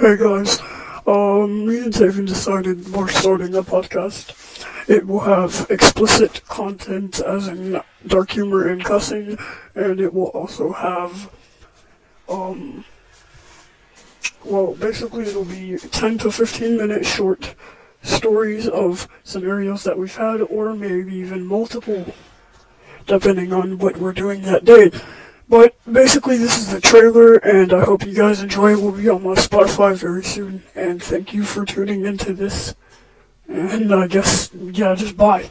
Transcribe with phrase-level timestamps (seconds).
[0.00, 0.58] Hey guys,
[1.06, 4.32] um, me and Taven decided we're starting a podcast.
[4.88, 9.36] It will have explicit content, as in dark humor and cussing,
[9.74, 11.30] and it will also have,
[12.30, 12.86] um,
[14.42, 17.54] well, basically it'll be 10 to 15 minute short
[18.00, 22.06] stories of scenarios that we've had, or maybe even multiple,
[23.06, 24.90] depending on what we're doing that day.
[25.50, 28.80] But basically, this is the trailer, and I hope you guys enjoy it.
[28.80, 32.76] We'll be on my Spotify very soon, and thank you for tuning into this.
[33.48, 35.48] And uh, I guess, yeah, just bye.